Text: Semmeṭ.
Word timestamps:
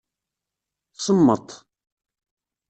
Semmeṭ. 1.03 1.49